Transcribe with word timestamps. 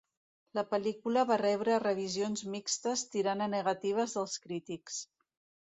La 0.59 0.61
pel·lícula 0.69 1.25
va 1.31 1.37
rebre 1.41 1.75
revisions 1.83 2.43
mixtes, 2.55 3.05
tirant 3.17 3.47
a 3.47 3.51
negatives 3.57 4.19
dels 4.19 4.37
crítics. 4.49 5.01